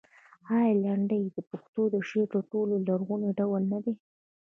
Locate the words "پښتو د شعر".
1.49-2.27